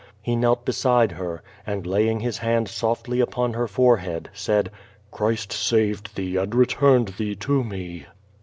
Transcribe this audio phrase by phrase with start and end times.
[0.19, 4.71] He knelt beside her, and, laying his hand softly upon her forehead, said:
[5.11, 8.07] "Christ.saved thee and returned thee to me!